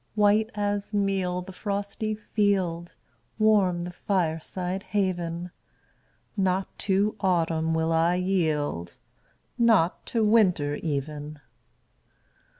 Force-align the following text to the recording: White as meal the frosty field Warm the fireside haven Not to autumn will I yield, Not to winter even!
White 0.15 0.49
as 0.55 0.95
meal 0.95 1.43
the 1.43 1.51
frosty 1.51 2.15
field 2.15 2.95
Warm 3.37 3.81
the 3.81 3.91
fireside 3.91 4.81
haven 4.81 5.51
Not 6.35 6.75
to 6.89 7.15
autumn 7.19 7.75
will 7.75 7.91
I 7.93 8.15
yield, 8.15 8.95
Not 9.59 10.03
to 10.07 10.23
winter 10.23 10.73
even! 10.77 11.39